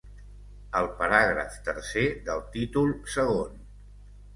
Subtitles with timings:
[0.79, 3.67] El paràgraf tercer del títol segon.